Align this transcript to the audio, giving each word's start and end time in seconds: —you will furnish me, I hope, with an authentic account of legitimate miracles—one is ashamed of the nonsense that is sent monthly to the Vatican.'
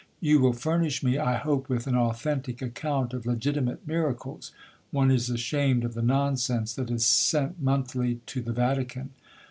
—you 0.19 0.39
will 0.39 0.51
furnish 0.51 1.03
me, 1.03 1.19
I 1.19 1.35
hope, 1.37 1.69
with 1.69 1.85
an 1.85 1.95
authentic 1.95 2.59
account 2.59 3.13
of 3.13 3.27
legitimate 3.27 3.85
miracles—one 3.85 5.11
is 5.11 5.29
ashamed 5.29 5.83
of 5.83 5.93
the 5.93 6.01
nonsense 6.01 6.73
that 6.73 6.89
is 6.89 7.05
sent 7.05 7.61
monthly 7.61 8.15
to 8.25 8.41
the 8.41 8.51
Vatican.' 8.51 9.11